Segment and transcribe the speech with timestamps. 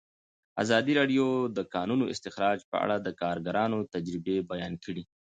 [0.63, 5.03] ازادي راډیو د د کانونو استخراج په اړه د کارګرانو تجربې بیان کړي.